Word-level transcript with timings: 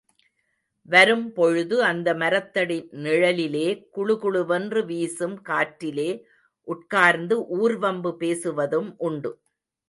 வரும்பொழுது 0.89 1.75
அந்த 1.83 2.07
மரத்தடி 2.13 2.77
நிழலிலே 3.03 3.67
குளு 3.97 4.15
குளுவென்று 4.23 4.81
வீசும் 4.85 5.37
காற்றிலே 5.49 6.09
உட்கார்ந்து 6.67 7.37
ஊர்வம்பு 7.59 8.13
பேசுவதும் 8.23 8.89
உண்டு. 9.09 9.33